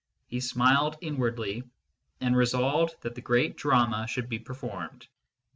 [0.25, 1.61] He smiled inwardly,
[2.21, 5.05] and resolved that the great drama should be performed.